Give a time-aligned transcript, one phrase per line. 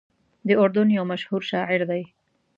[0.47, 2.03] د اردن یو مشهور شاعر دی.